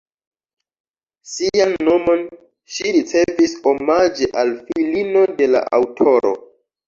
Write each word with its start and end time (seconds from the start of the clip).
Sian 1.33 1.73
nomon 1.89 2.23
ŝi 2.77 2.93
ricevis 2.97 3.53
omaĝe 3.73 4.31
al 4.45 4.53
filino 4.71 5.23
de 5.43 5.51
la 5.57 5.61
aŭtoro. 5.81 6.33